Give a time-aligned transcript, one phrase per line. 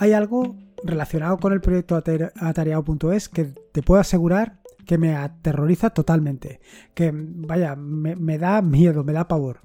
[0.00, 6.58] hay algo relacionado con el proyecto atareado.es que te puedo asegurar que me aterroriza totalmente,
[6.94, 9.60] que vaya, me, da miedo, me da pavor.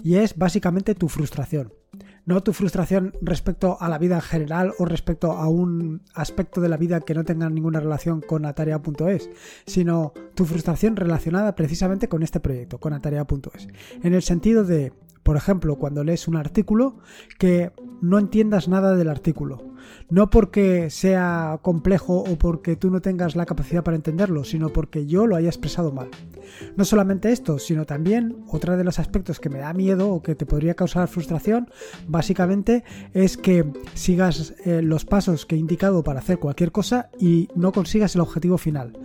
[0.00, 1.74] Y es básicamente tu frustración.
[2.24, 6.68] No tu frustración respecto a la vida en general o respecto a un aspecto de
[6.68, 9.28] la vida que no tenga ninguna relación con Atarea.es,
[9.66, 13.66] sino tu frustración relacionada precisamente con este proyecto, con Atarea.es.
[14.04, 14.92] En el sentido de,
[15.30, 16.96] por ejemplo, cuando lees un artículo
[17.38, 17.70] que
[18.02, 19.62] no entiendas nada del artículo.
[20.08, 25.06] No porque sea complejo o porque tú no tengas la capacidad para entenderlo, sino porque
[25.06, 26.08] yo lo haya expresado mal.
[26.76, 30.34] No solamente esto, sino también otro de los aspectos que me da miedo o que
[30.34, 31.68] te podría causar frustración,
[32.08, 32.82] básicamente
[33.14, 37.70] es que sigas eh, los pasos que he indicado para hacer cualquier cosa y no
[37.70, 38.98] consigas el objetivo final.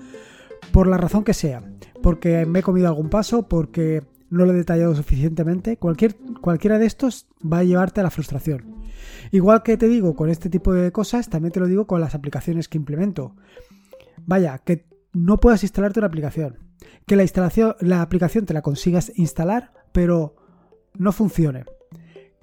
[0.72, 1.62] Por la razón que sea,
[2.02, 4.02] porque me he comido algún paso, porque
[4.36, 8.84] no lo he detallado suficientemente, cualquier, cualquiera de estos va a llevarte a la frustración.
[9.32, 12.16] Igual que te digo con este tipo de cosas, también te lo digo con las
[12.16, 13.36] aplicaciones que implemento.
[14.26, 16.60] Vaya, que no puedas instalarte una aplicación,
[17.08, 20.36] que la instalación, la aplicación te la consigas instalar, pero
[20.94, 21.64] no funcione.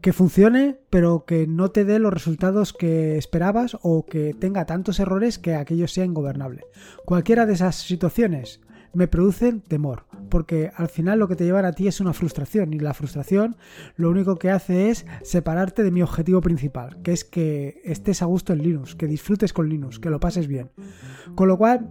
[0.00, 4.98] Que funcione, pero que no te dé los resultados que esperabas o que tenga tantos
[4.98, 6.62] errores que aquello sea ingobernable.
[7.04, 8.60] Cualquiera de esas situaciones
[8.94, 12.72] me producen temor, porque al final lo que te llevan a ti es una frustración
[12.72, 13.54] y la frustración
[13.96, 18.24] lo único que hace es separarte de mi objetivo principal, que es que estés a
[18.24, 20.70] gusto en Linux, que disfrutes con Linux, que lo pases bien.
[21.34, 21.90] Con lo cual,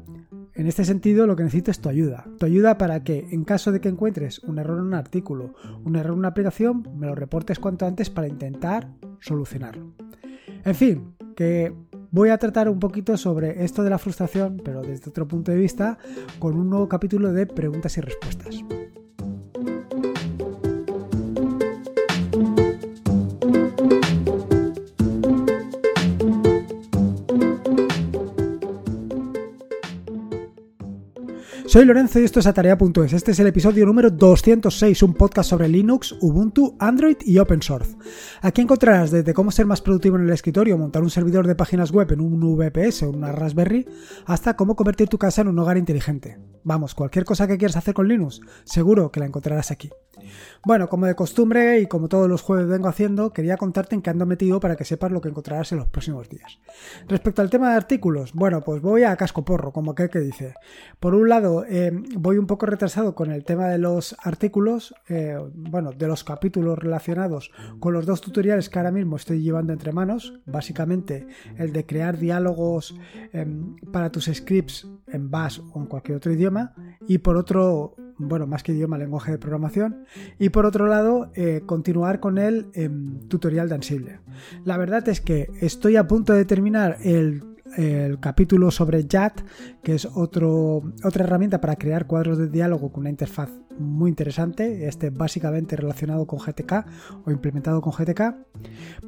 [0.55, 3.71] en este sentido lo que necesito es tu ayuda, tu ayuda para que en caso
[3.71, 7.13] de que encuentres un error en un artículo, un error en una aplicación, me lo
[7.13, 8.89] reportes cuanto antes para intentar
[9.19, 9.93] solucionarlo.
[10.65, 11.75] En fin, que
[12.11, 15.57] voy a tratar un poquito sobre esto de la frustración, pero desde otro punto de
[15.57, 15.97] vista,
[16.39, 18.63] con un nuevo capítulo de preguntas y respuestas.
[31.71, 33.13] Soy Lorenzo y esto es Atarea.es.
[33.13, 37.95] Este es el episodio número 206, un podcast sobre Linux, Ubuntu, Android y Open Source.
[38.41, 41.91] Aquí encontrarás desde cómo ser más productivo en el escritorio, montar un servidor de páginas
[41.91, 43.87] web en un VPS o una Raspberry,
[44.25, 46.37] hasta cómo convertir tu casa en un hogar inteligente.
[46.65, 49.89] Vamos, cualquier cosa que quieras hacer con Linux, seguro que la encontrarás aquí.
[50.63, 54.09] Bueno, como de costumbre y como todos los jueves vengo haciendo, quería contarte en qué
[54.09, 56.59] ando metido para que sepas lo que encontrarás en los próximos días.
[57.07, 60.53] Respecto al tema de artículos, bueno, pues voy a casco porro, como aquel que dice.
[60.99, 65.37] Por un lado, eh, voy un poco retrasado con el tema de los artículos, eh,
[65.53, 69.91] bueno, de los capítulos relacionados con los dos tutoriales que ahora mismo estoy llevando entre
[69.91, 71.27] manos, básicamente
[71.57, 72.95] el de crear diálogos
[73.33, 76.73] em, para tus scripts en Bash o en cualquier otro idioma,
[77.07, 77.95] y por otro,
[78.27, 80.05] bueno, más que idioma, lenguaje de programación,
[80.39, 82.67] y por otro lado, eh, continuar con el
[83.27, 84.19] tutorial de Ansible.
[84.65, 87.43] La verdad es que estoy a punto de terminar el,
[88.19, 89.43] capítulo sobre JAT,
[89.81, 93.49] que es otro, otra herramienta para crear cuadros de diálogo con una interfaz
[93.79, 96.85] muy interesante, este básicamente relacionado con GTK
[97.25, 98.35] o implementado con GTK,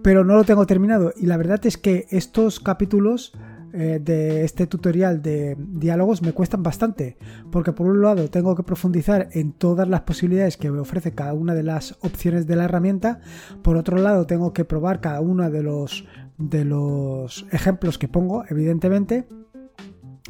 [0.02, 1.14] pero no lo tengo terminado.
[1.18, 3.34] Y la verdad es que estos capítulos
[3.74, 7.18] eh, de este tutorial de diálogos me cuestan bastante,
[7.52, 11.34] porque por un lado tengo que profundizar en todas las posibilidades que me ofrece cada
[11.34, 13.20] una de las opciones de la herramienta,
[13.64, 16.06] por otro lado tengo que probar cada uno de los,
[16.38, 19.28] de los ejemplos que pongo, evidentemente,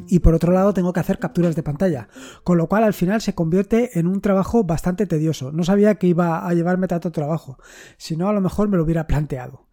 [0.08, 2.08] y por otro lado tengo que hacer capturas de pantalla,
[2.42, 5.52] con lo cual al final se convierte en un trabajo bastante tedioso.
[5.52, 7.58] No sabía que iba a llevarme tanto trabajo,
[7.96, 9.66] si no a lo mejor me lo hubiera planteado.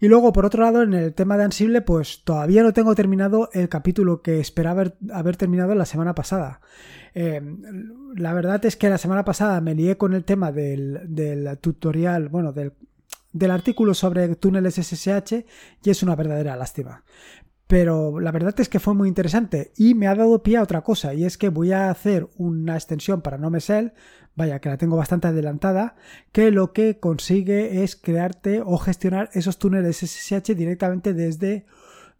[0.00, 3.50] Y luego, por otro lado, en el tema de Ansible, pues todavía no tengo terminado
[3.52, 6.60] el capítulo que esperaba haber, terminado la semana pasada.
[7.14, 7.40] Eh,
[8.16, 12.52] la verdad es que la semana pasada me lié con el tema del, tutorial, bueno,
[12.52, 12.72] del,
[13.32, 15.44] del artículo sobre túneles SSH
[15.84, 17.04] y es una verdadera lástima.
[17.68, 20.80] Pero la verdad es que fue muy interesante y me ha dado pie a otra
[20.80, 23.92] cosa y es que voy a hacer una extensión para NoMesel,
[24.34, 25.94] vaya que la tengo bastante adelantada,
[26.32, 31.66] que lo que consigue es crearte o gestionar esos túneles SSH directamente desde,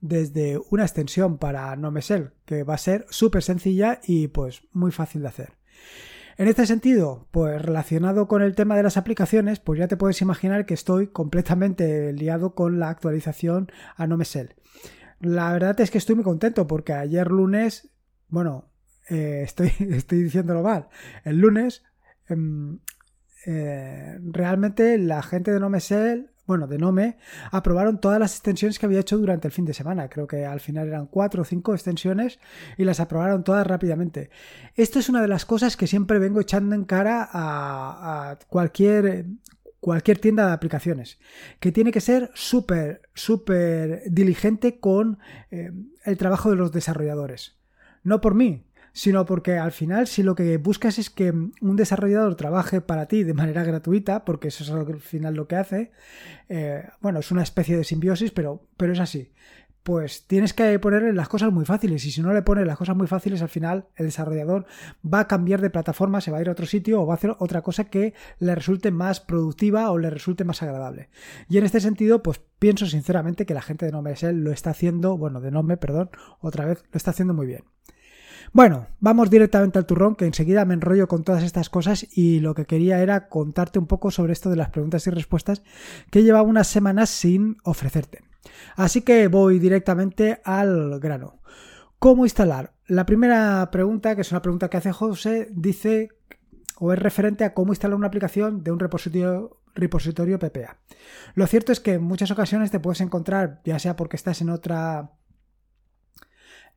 [0.02, 5.22] desde una extensión para NoMesel, que va a ser súper sencilla y pues muy fácil
[5.22, 5.52] de hacer.
[6.36, 10.20] En este sentido, pues relacionado con el tema de las aplicaciones, pues ya te puedes
[10.20, 14.54] imaginar que estoy completamente liado con la actualización a NoMesel.
[15.20, 17.90] La verdad es que estoy muy contento porque ayer lunes,
[18.28, 18.70] bueno,
[19.08, 20.88] eh, estoy, estoy diciéndolo mal,
[21.24, 21.82] el lunes
[22.28, 22.78] em,
[23.46, 27.18] eh, realmente la gente de Nomesel, bueno, de Nome,
[27.50, 30.08] aprobaron todas las extensiones que había hecho durante el fin de semana.
[30.08, 32.38] Creo que al final eran cuatro o cinco extensiones
[32.78, 34.30] y las aprobaron todas rápidamente.
[34.74, 39.26] Esto es una de las cosas que siempre vengo echando en cara a, a cualquier
[39.88, 41.18] cualquier tienda de aplicaciones,
[41.60, 45.18] que tiene que ser súper, súper diligente con
[45.50, 45.72] eh,
[46.04, 47.56] el trabajo de los desarrolladores.
[48.02, 52.34] No por mí, sino porque al final si lo que buscas es que un desarrollador
[52.34, 55.90] trabaje para ti de manera gratuita, porque eso es al final lo que hace,
[56.50, 59.32] eh, bueno, es una especie de simbiosis, pero, pero es así
[59.88, 62.94] pues tienes que ponerle las cosas muy fáciles y si no le pones las cosas
[62.94, 64.66] muy fáciles al final el desarrollador
[65.02, 67.16] va a cambiar de plataforma, se va a ir a otro sitio o va a
[67.16, 71.08] hacer otra cosa que le resulte más productiva o le resulte más agradable.
[71.48, 75.16] Y en este sentido pues pienso sinceramente que la gente de NomeSL lo está haciendo,
[75.16, 76.10] bueno, de Nome, perdón,
[76.42, 77.64] otra vez lo está haciendo muy bien.
[78.52, 82.54] Bueno, vamos directamente al turrón, que enseguida me enrollo con todas estas cosas y lo
[82.54, 85.62] que quería era contarte un poco sobre esto de las preguntas y respuestas
[86.10, 88.27] que llevaba unas semanas sin ofrecerte.
[88.76, 91.40] Así que voy directamente al grano.
[91.98, 92.74] ¿Cómo instalar?
[92.86, 96.10] La primera pregunta, que es una pregunta que hace José, dice
[96.80, 100.78] o es referente a cómo instalar una aplicación de un repositorio, repositorio PPA.
[101.34, 104.50] Lo cierto es que en muchas ocasiones te puedes encontrar, ya sea porque estás en
[104.50, 105.12] otra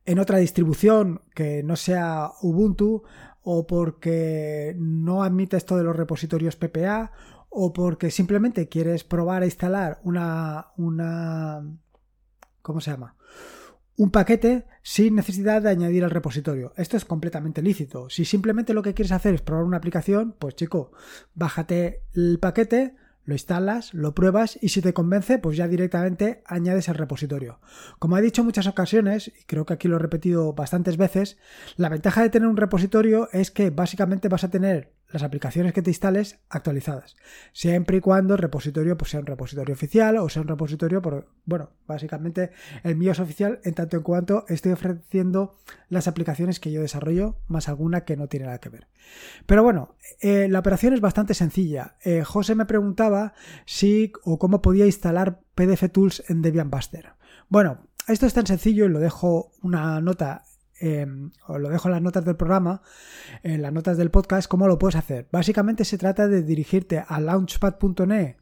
[0.04, 3.04] en otra distribución que no sea Ubuntu
[3.42, 7.12] o porque no admite esto de los repositorios PPA
[7.52, 11.62] o porque simplemente quieres probar a instalar una, una
[12.62, 13.14] ¿cómo se llama?
[13.96, 16.72] Un paquete sin necesidad de añadir al repositorio.
[16.76, 18.08] Esto es completamente lícito.
[18.08, 20.92] Si simplemente lo que quieres hacer es probar una aplicación, pues chico,
[21.34, 26.88] bájate el paquete, lo instalas, lo pruebas y si te convence, pues ya directamente añades
[26.88, 27.60] el repositorio.
[27.98, 31.36] Como he dicho en muchas ocasiones, y creo que aquí lo he repetido bastantes veces,
[31.76, 35.82] la ventaja de tener un repositorio es que básicamente vas a tener las aplicaciones que
[35.82, 37.16] te instales actualizadas.
[37.52, 41.28] Siempre y cuando el repositorio pues, sea un repositorio oficial o sea un repositorio, por,
[41.44, 42.50] bueno, básicamente
[42.82, 45.56] el mío es oficial en tanto en cuanto estoy ofreciendo
[45.88, 48.88] las aplicaciones que yo desarrollo, más alguna que no tiene nada que ver.
[49.46, 51.96] Pero bueno, eh, la operación es bastante sencilla.
[52.02, 53.34] Eh, José me preguntaba
[53.66, 57.12] si o cómo podía instalar PDF Tools en Debian Buster.
[57.48, 60.44] Bueno, esto es tan sencillo y lo dejo una nota
[60.84, 62.82] Em, os lo dejo en las notas del programa,
[63.44, 65.28] en las notas del podcast, cómo lo puedes hacer.
[65.30, 68.34] Básicamente se trata de dirigirte a launchpad.net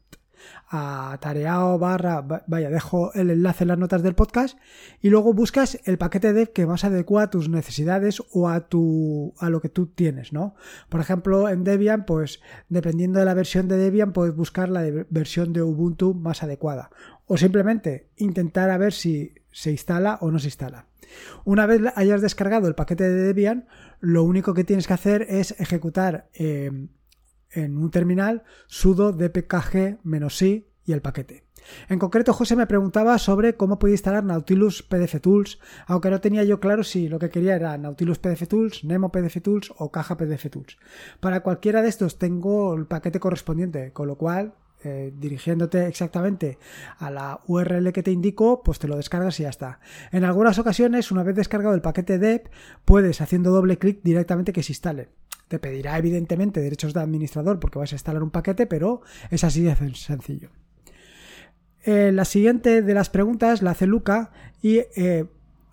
[0.71, 4.57] a tareao barra, vaya, dejo el enlace en las notas del podcast
[5.01, 9.35] y luego buscas el paquete dev que más adecua a tus necesidades o a tu
[9.37, 10.55] a lo que tú tienes, ¿no?
[10.89, 15.53] Por ejemplo, en Debian, pues dependiendo de la versión de Debian, puedes buscar la versión
[15.53, 16.89] de Ubuntu más adecuada
[17.31, 20.87] o simplemente intentar a ver si se instala o no se instala.
[21.45, 23.69] Una vez hayas descargado el paquete de Debian,
[24.01, 26.89] lo único que tienes que hacer es ejecutar eh,
[27.51, 31.45] en un terminal sudo dpkg-i y el paquete.
[31.87, 35.57] En concreto, José me preguntaba sobre cómo podía instalar Nautilus PDF Tools,
[35.87, 39.41] aunque no tenía yo claro si lo que quería era Nautilus PDF Tools, Nemo PDF
[39.41, 40.77] Tools o Caja PDF Tools.
[41.21, 46.57] Para cualquiera de estos tengo el paquete correspondiente, con lo cual eh, dirigiéndote exactamente
[46.97, 49.79] a la URL que te indico, pues te lo descargas y ya está.
[50.11, 52.47] En algunas ocasiones, una vez descargado el paquete DEP,
[52.85, 55.09] puedes haciendo doble clic directamente que se instale.
[55.47, 59.61] Te pedirá evidentemente derechos de administrador porque vas a instalar un paquete, pero es así
[59.61, 60.49] de sencillo.
[61.83, 64.31] Eh, la siguiente de las preguntas la hace Luca
[64.61, 65.25] y eh,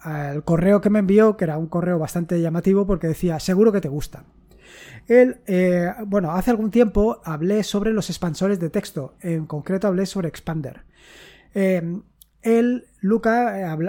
[0.04, 3.80] el correo que me envió, que era un correo bastante llamativo porque decía, seguro que
[3.80, 4.24] te gusta.
[5.06, 10.06] Él, eh, bueno, hace algún tiempo hablé sobre los expansores de texto, en concreto hablé
[10.06, 10.84] sobre Expander.
[11.54, 11.82] Eh,
[12.42, 13.88] él, Luca, eh,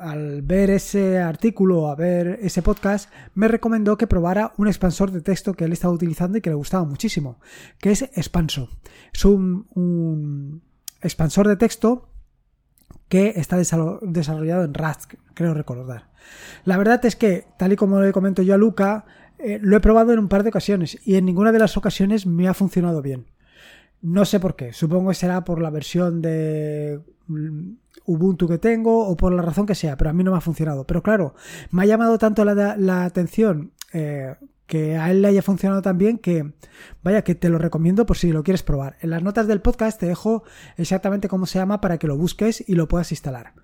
[0.00, 5.20] al ver ese artículo, a ver ese podcast, me recomendó que probara un expansor de
[5.20, 7.38] texto que él estaba utilizando y que le gustaba muchísimo,
[7.78, 8.68] que es Expanso.
[9.12, 10.62] Es un,
[11.02, 12.08] expansor de texto
[13.08, 16.10] que está desarrollado en Rust, creo recordar.
[16.64, 19.04] La verdad es que, tal y como le comento yo a Luca,
[19.38, 22.26] eh, lo he probado en un par de ocasiones y en ninguna de las ocasiones
[22.26, 23.26] me ha funcionado bien.
[24.02, 24.72] No sé por qué.
[24.72, 27.72] Supongo que será por la versión de mm,
[28.06, 30.42] Ubuntu que tengo o por la razón que sea, pero a mí no me ha
[30.42, 30.86] funcionado.
[30.86, 31.34] Pero claro,
[31.70, 34.34] me ha llamado tanto la, atención eh,
[34.66, 36.52] que a él le haya funcionado tan bien que,
[37.02, 38.96] vaya, que te lo recomiendo por si lo quieres probar.
[39.00, 40.42] En las notas del podcast te dejo
[40.76, 43.54] exactamente cómo se llama para que lo busques y lo puedas instalar.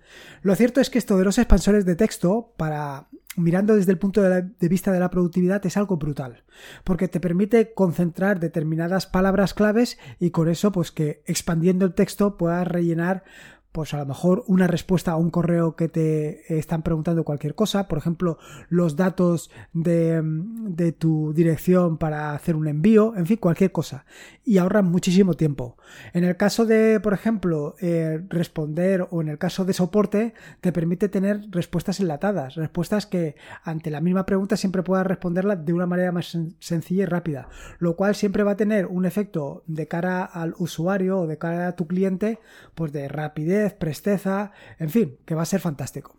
[0.41, 3.09] Lo cierto es que esto de los expansores de texto para
[3.40, 6.44] mirando desde el punto de, vista de la productividad es algo brutal,
[6.85, 12.37] porque te permite concentrar determinadas palabras claves y con eso pues que expandiendo el texto
[12.37, 13.25] puedas rellenar
[13.73, 17.87] pues a lo mejor una respuesta a un correo que te están preguntando cualquier cosa,
[17.87, 23.71] por ejemplo, los datos de, de, tu dirección para hacer un envío, en fin, cualquier
[23.71, 24.05] cosa.
[24.45, 25.77] Y ahorran muchísimo tiempo.
[26.12, 30.73] En el caso de, por ejemplo, eh, responder o en el caso de soporte, te
[30.73, 35.87] permite tener respuestas enlatadas, respuestas que ante la misma pregunta siempre puedas responderla de una
[35.87, 37.49] manera más sencilla y rápida,
[37.79, 41.69] lo cual siempre va a tener un efecto de cara al usuario o de cara
[41.69, 42.41] a tu cliente,
[42.75, 46.17] pues de rapidez presteza, en fin, que va a ser fantástico.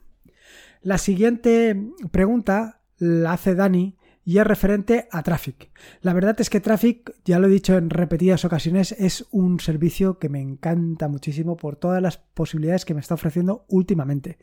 [0.82, 1.76] La siguiente
[2.12, 5.72] pregunta la hace Dani y es referente a Traffic.
[6.02, 10.20] La verdad es que Traffic, ya lo he dicho en repetidas ocasiones, es un servicio
[10.20, 14.38] que me encanta muchísimo por todas las posibilidades que me está ofreciendo últimamente.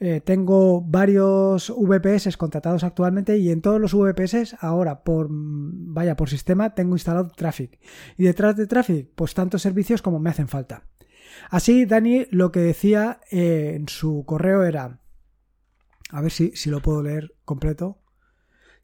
[0.00, 6.30] Eh, tengo varios VPS contratados actualmente y en todos los VPS ahora por vaya por
[6.30, 7.78] sistema tengo instalado Traffic
[8.16, 10.84] y detrás de Traffic pues tantos servicios como me hacen falta.
[11.50, 15.00] Así, Dani lo que decía eh, en su correo era,
[16.10, 18.00] a ver si, si lo puedo leer completo,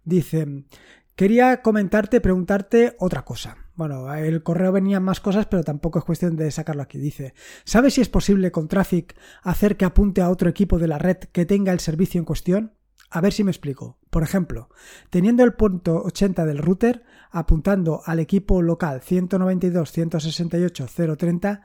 [0.05, 0.65] dice,
[1.17, 3.57] quería comentarte, preguntarte otra cosa.
[3.75, 6.99] Bueno, el correo venía más cosas, pero tampoco es cuestión de sacarlo aquí.
[6.99, 10.99] Dice, ¿sabes si es posible con Traffic hacer que apunte a otro equipo de la
[10.99, 12.73] red que tenga el servicio en cuestión?
[13.11, 13.99] A ver si me explico.
[14.11, 14.69] Por ejemplo,
[15.11, 21.63] teniendo el punto 80 del router apuntando al equipo local 192.168.030,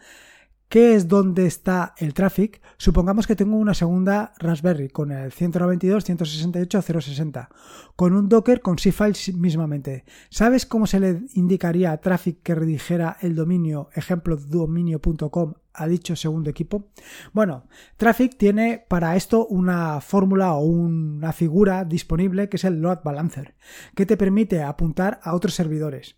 [0.73, 2.59] ¿Qué es donde está el traffic?
[2.77, 7.49] Supongamos que tengo una segunda Raspberry con el 192.168.060,
[7.95, 10.03] con un Docker con cfiles mismamente.
[10.31, 16.15] ¿Sabes cómo se le indicaría a traffic que redijera el dominio ejemplo dominio.com a dicho
[16.15, 16.87] segundo equipo?
[17.33, 23.03] Bueno, Traffic tiene para esto una fórmula o una figura disponible que es el load
[23.03, 23.53] balancer,
[23.93, 26.15] que te permite apuntar a otros servidores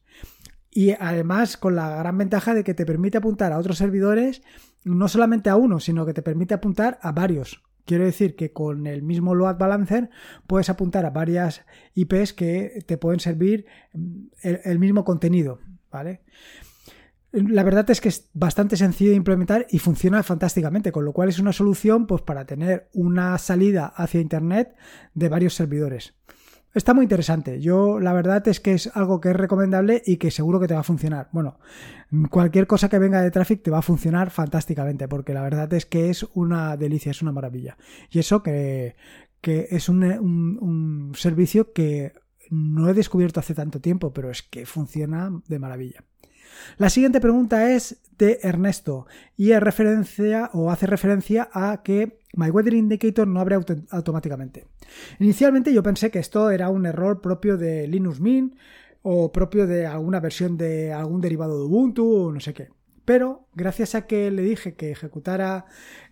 [0.75, 4.41] y además con la gran ventaja de que te permite apuntar a otros servidores,
[4.83, 7.63] no solamente a uno, sino que te permite apuntar a varios.
[7.85, 10.09] Quiero decir que con el mismo load balancer
[10.47, 16.23] puedes apuntar a varias IPs que te pueden servir mm, el, mismo contenido, ¿vale?
[17.31, 21.29] La verdad es que es bastante sencillo de implementar y funciona fantásticamente, con lo cual
[21.29, 24.75] es una solución pues, para tener una salida hacia Internet
[25.13, 26.15] de varios servidores.
[26.75, 27.61] Está muy interesante.
[27.61, 30.73] Yo la verdad es que es algo que es recomendable y que seguro que te
[30.73, 31.29] va a funcionar.
[31.31, 31.57] Bueno,
[32.29, 35.85] cualquier cosa que venga de Traffic te va a funcionar fantásticamente porque la verdad es
[35.85, 37.77] que es una delicia, es una maravilla.
[38.11, 38.97] Y eso que,
[39.41, 42.11] es un, un servicio que
[42.49, 46.03] no he descubierto hace tanto tiempo, pero es que funciona de maravilla.
[46.77, 52.49] La siguiente pregunta es de Ernesto y es referencia o hace referencia a que My
[52.49, 54.67] Weather Indicator no abre automáticamente.
[55.19, 58.55] Inicialmente yo pensé que esto era un error propio de Linux Mint
[59.01, 62.69] o propio de alguna versión de algún derivado de Ubuntu o no sé qué.
[63.05, 65.65] Pero gracias a que le dije que ejecutara,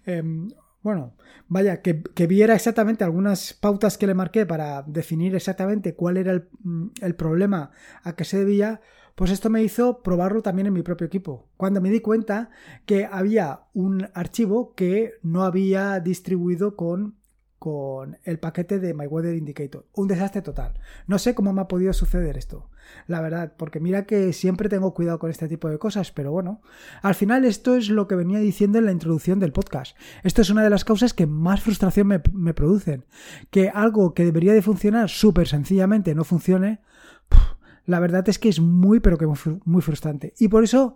[0.05, 0.49] em,
[0.83, 1.15] bueno,
[1.47, 6.47] vaya, que, viera exactamente algunas pautas que le marqué para definir exactamente cuál era el,
[6.63, 7.71] mm, el problema
[8.03, 8.81] a que se debía,
[9.15, 11.47] pues esto me hizo probarlo también en mi propio equipo.
[11.57, 12.49] Cuando me di cuenta
[12.85, 17.15] que había un archivo que no había distribuido con
[17.63, 19.05] con el paquete de My
[19.37, 19.85] Indicator.
[19.93, 20.73] Un desastre total.
[21.07, 22.69] No sé cómo me ha podido suceder esto,
[23.07, 26.61] la verdad, porque mira que siempre tengo cuidado con este tipo de cosas, pero bueno,
[27.01, 29.95] al final esto es lo que venía diciendo en la introducción del podcast.
[30.23, 33.05] Esto es una de las causas que más frustración me, producen.
[33.49, 36.81] Que algo que debería de funcionar súper sencillamente no funcione,
[37.85, 39.27] la verdad es que es muy, pero que
[39.65, 40.33] muy frustrante.
[40.39, 40.95] Y por eso,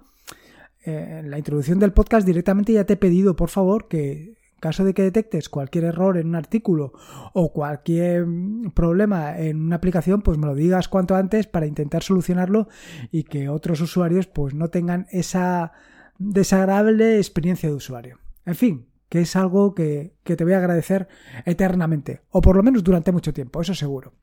[0.86, 4.60] eh, en la introducción del podcast directamente ya te he pedido, por favor, que en
[4.60, 6.94] caso de que detectes cualquier error en un artículo
[7.34, 8.26] o cualquier
[8.74, 12.68] problema en una aplicación, pues me lo digas cuanto antes para intentar solucionarlo
[13.12, 15.74] y que otros usuarios pues no tengan esa
[16.18, 18.18] desagradable experiencia de usuario.
[18.46, 21.08] En fin, que es algo que, que te voy a agradecer
[21.46, 24.14] eternamente, o por lo menos durante mucho tiempo, eso seguro.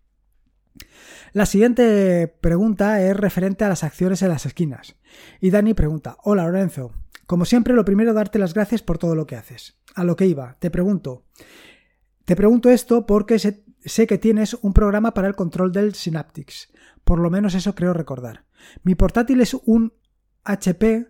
[1.32, 4.96] La siguiente pregunta es referente a las acciones en las esquinas.
[5.40, 6.92] Y Dani pregunta, hola Lorenzo,
[7.26, 9.76] como siempre lo primero darte las gracias por todo lo que haces.
[9.94, 11.24] A lo que iba, te pregunto,
[12.24, 16.72] te pregunto esto porque sé, que tienes un programa para el control del Synaptics,
[17.04, 18.44] por lo menos eso creo recordar.
[18.82, 19.92] Mi portátil es un
[20.44, 21.08] HP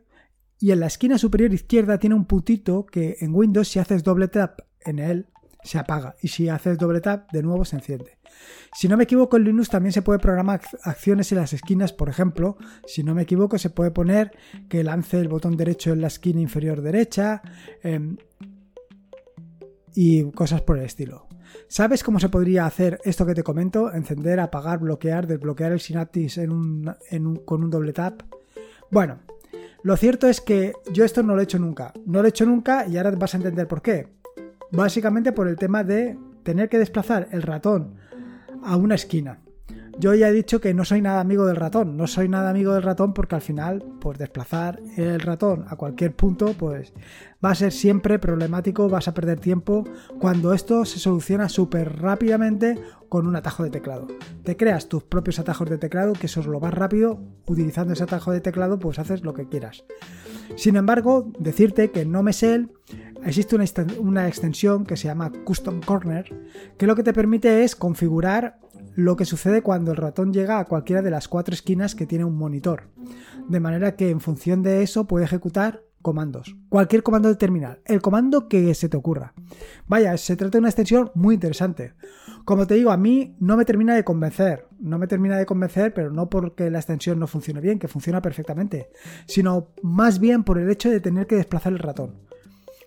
[0.59, 4.29] y en la esquina superior izquierda tiene un puntito que en Windows si haces doble
[4.29, 5.29] tap en él
[5.65, 8.19] se apaga y si haces doble tap de nuevo se enciende.
[8.75, 12.09] Si no me equivoco en Linux también se puede programar acciones en las esquinas, por
[12.09, 12.57] ejemplo,
[12.87, 14.33] si no me equivoco se puede poner
[14.69, 17.43] que lance el botón derecho en la esquina inferior derecha
[17.83, 18.17] em,
[19.95, 21.27] y cosas por el estilo.
[21.69, 23.93] ¿Sabes cómo se podría hacer esto que te comento?
[23.93, 26.41] Encender, apagar, bloquear, desbloquear el Synaptics
[27.45, 28.23] con un doble tap.
[28.91, 29.21] Bueno,
[29.83, 31.93] Lo cierto es que yo esto no lo he hecho nunca.
[32.07, 34.09] No lo he hecho nunca y ahora vas a entender por qué.
[34.75, 37.95] Básicamente por el tema de tener que desplazar el ratón
[38.63, 39.39] a una esquina.
[39.99, 42.75] Yo ya he dicho que no soy nada amigo del ratón, no soy nada amigo
[42.75, 46.93] del ratón porque al final, pues desplazar el ratón a cualquier punto, pues
[47.45, 49.85] va a ser siempre problemático, vas a perder tiempo
[50.19, 54.09] cuando esto se soluciona súper rápidamente con un atajo de teclado.
[54.43, 58.03] Te creas tus propios atajos de teclado, que eso es lo más rápido, utilizando ese
[58.03, 59.85] atajo de teclado, pues haces lo que quieras.
[60.57, 62.67] Sin embargo, decirte que no me sé
[63.25, 63.57] existe
[63.99, 66.33] una, extensión que se llama Custom Corner,
[66.77, 68.59] que lo que te permite es configurar
[68.95, 72.25] lo que sucede cuando el ratón llega a cualquiera de las cuatro esquinas que tiene
[72.25, 72.85] un monitor.
[73.49, 76.55] De manera que en función de eso puede ejecutar comandos.
[76.69, 77.81] Cualquier comando de terminal.
[77.87, 79.33] El comando que se te ocurra.
[79.89, 81.95] Vaya, se trata de una extensión muy interesante.
[82.45, 84.69] Como te digo, a mí no me termina de convencer.
[84.79, 88.21] No me termina de convencer, pero no porque la extensión no funcione bien, que funciona
[88.21, 88.91] perfectamente,
[89.27, 92.17] sino más bien por el hecho de tener que desplazar el ratón.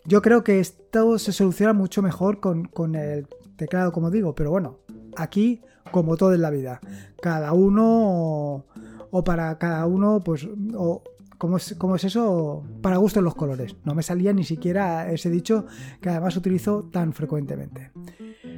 [0.06, 4.80] Yo creo que esto se soluciona mucho mejor con, el teclado, como digo, pero bueno,
[5.18, 5.62] aquí,
[5.92, 6.80] como todo en la vida,
[7.22, 8.66] cada uno
[9.12, 11.04] o, para cada uno, pues, o,
[11.38, 12.64] ¿cómo es, ¿cómo es, eso?
[12.82, 13.76] Para gusto en los colores.
[13.84, 15.66] No me salía ni siquiera ese dicho
[16.02, 17.92] que además utilizo tan frecuentemente.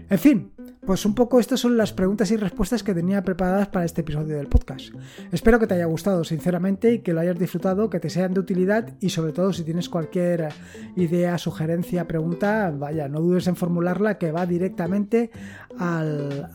[0.10, 0.52] En fin,
[0.86, 4.38] pues un poco estas son las preguntas y respuestas que tenía preparadas para este episodio
[4.38, 4.90] del podcast.
[5.32, 8.40] Espero que te haya gustado sinceramente y que lo hayas disfrutado, que te sean de
[8.40, 10.50] utilidad y sobre todo si tienes cualquier
[10.96, 15.32] idea, sugerencia, pregunta, vaya, no dudes en formularla que va directamente
[15.78, 16.50] al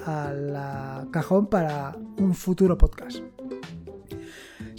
[1.10, 3.22] cajón para un futuro podcast.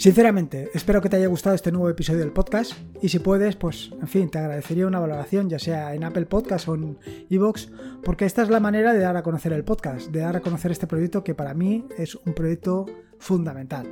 [0.06, 3.90] Sinceramente, espero que te haya gustado este nuevo episodio del podcast y si puedes, pues,
[4.00, 7.00] en fin, te agradecería una valoración, ya sea en Apple Podcast o en
[7.32, 7.72] Evox,
[8.04, 10.72] porque esta es la manera de dar a conocer el podcast, de dar a conocer
[10.72, 12.86] este proyecto que para mí es un proyecto
[13.18, 13.88] fundamental.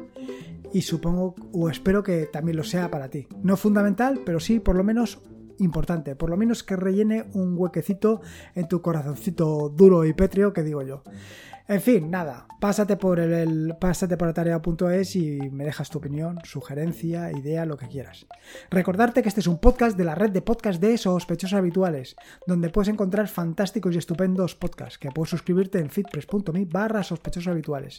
[0.72, 3.28] Y supongo o espero que también lo sea para ti.
[3.42, 5.20] No fundamental, pero sí por lo menos
[5.58, 8.22] importante, por lo menos que rellene un huequecito
[8.54, 11.02] en tu corazoncito duro y pétreo que digo yo.
[11.66, 17.32] En fin, nada, pásate por el, pásate por tarea.es y me dejas tu opinión, sugerencia,
[17.32, 18.26] idea, lo que quieras.
[18.70, 22.70] Recordarte que este es un podcast de la red de podcast de sospechosos habituales, donde
[22.70, 27.98] puedes encontrar fantásticos y estupendos podcasts, que puedes suscribirte en fitpress.me barra sospechosos habituales.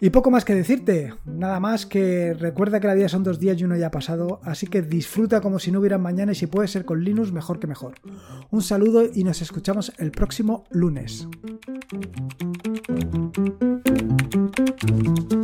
[0.00, 3.60] Y poco más que decirte, nada más que recuerda que la vida son dos días
[3.60, 6.48] y uno ya ha pasado, así que disfruta como si no hubiera mañana y si
[6.48, 7.94] puede ser con Linux mejor que mejor.
[8.50, 11.28] Un saludo y nos escuchamos el próximo lunes.
[12.40, 12.66] Thank
[15.32, 15.39] you.